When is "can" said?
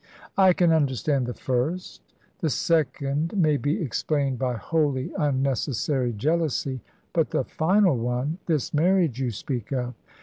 0.53-0.71